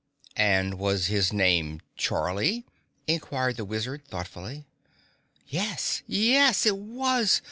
"And 0.35 0.79
was 0.79 1.05
his 1.13 1.31
name 1.31 1.79
Charlie?" 1.95 2.65
inquired 3.05 3.57
the 3.57 3.65
Wizard 3.65 4.03
thoughtfully. 4.07 4.65
"Yes! 5.47 6.01
Yes, 6.07 6.65
it 6.65 6.75
was! 6.79 7.39